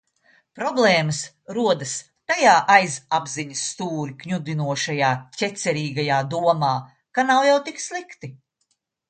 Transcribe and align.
Problēmas 0.59 1.17
rodas 1.57 1.91
tajā 2.31 2.53
aizapziņas 2.75 3.61
stūri 3.75 4.15
kņudinošajā 4.25 5.11
ķecerīgajā 5.43 6.19
domā, 6.33 6.73
ka 7.19 7.29
nav 7.31 7.47
jau 7.51 7.63
tik 7.71 7.87
slikti. 7.87 8.33